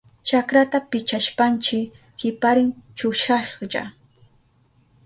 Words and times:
Chakrata 0.29 0.77
pichashpanchi 0.91 1.79
kiparin 2.17 2.69
chushahlla. 2.97 3.83